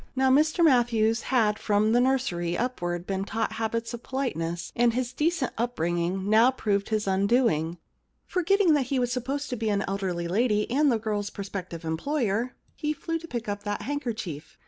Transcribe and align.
Now 0.15 0.31
Mr 0.31 0.65
Matthews 0.65 1.21
had 1.21 1.59
from 1.59 1.91
the 1.91 2.01
nursery 2.01 2.57
upwards 2.57 3.05
been 3.05 3.23
taught 3.23 3.51
habits 3.51 3.93
of 3.93 4.01
politeness, 4.01 4.71
and 4.75 4.95
his 4.95 5.13
decent 5.13 5.51
upbringing 5.59 6.27
now 6.27 6.49
proved 6.49 6.89
his 6.89 7.05
undoing. 7.05 7.77
Forgetting 8.25 8.73
that 8.73 8.87
he 8.87 8.97
was 8.97 9.11
supposed 9.11 9.51
to 9.51 9.55
be 9.55 9.69
an 9.69 9.85
elderly 9.87 10.27
lady 10.27 10.67
and 10.71 10.91
the 10.91 10.97
girFs 10.97 11.31
prospective 11.31 11.85
em 11.85 11.99
ployer, 11.99 12.53
he 12.73 12.93
flew 12.93 13.19
to 13.19 13.27
pick 13.27 13.47
up 13.47 13.61
that 13.61 13.83
handkerchief. 13.83 14.57